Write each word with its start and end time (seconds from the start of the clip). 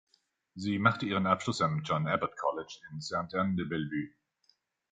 Sie 0.55 0.79
machte 0.79 1.05
ihren 1.05 1.27
Abschluss 1.27 1.61
am 1.61 1.83
John 1.83 2.07
Abbott 2.07 2.35
College 2.35 2.79
in 2.91 3.01
Sainte-Anne-de-Bellevue. 3.01 4.15